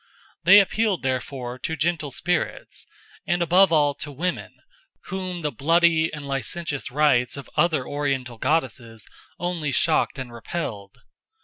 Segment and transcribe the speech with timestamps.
[0.45, 2.87] They appealed therefore to gentle spirits,
[3.27, 4.51] and above all to women,
[5.09, 10.97] whom the bloody and licentious rites of other Oriental goddesses only shocked and repelled.